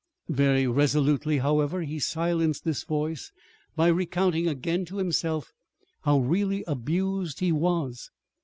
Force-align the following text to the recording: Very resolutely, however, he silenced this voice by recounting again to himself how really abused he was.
Very 0.29 0.65
resolutely, 0.65 1.37
however, 1.37 1.83
he 1.83 1.99
silenced 1.99 2.63
this 2.65 2.81
voice 2.81 3.31
by 3.75 3.85
recounting 3.89 4.47
again 4.47 4.83
to 4.85 4.97
himself 4.97 5.53
how 6.05 6.17
really 6.21 6.63
abused 6.63 7.39
he 7.39 7.51
was. 7.51 8.09